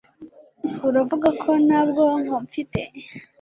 Uravuga 0.87 1.27
ko 1.41 1.49
nta 1.65 1.79
bwonko 1.89 2.35
mfite? 2.45 2.81